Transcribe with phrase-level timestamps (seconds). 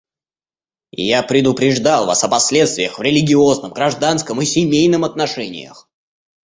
[0.99, 5.87] Я предупреждал вас о последствиях в религиозном, гражданском и семейном отношениях.